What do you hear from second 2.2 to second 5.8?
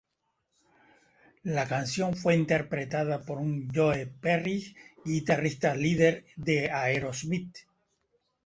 interpretada por Joe Perry, guitarrista